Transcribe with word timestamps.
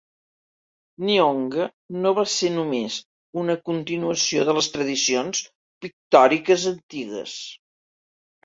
"Nihonga" 1.09 1.67
no 2.05 2.13
va 2.19 2.23
ser 2.35 2.49
només 2.55 2.95
una 3.41 3.57
continuació 3.71 4.47
de 4.49 4.57
les 4.61 4.71
tradicions 4.77 5.45
pictòriques 5.87 6.65
antigues. 6.75 7.39